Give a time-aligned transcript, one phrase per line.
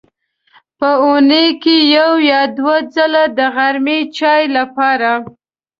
[0.77, 5.11] په اوونۍ کې یو یا دوه ځله د غرمې چای لپاره.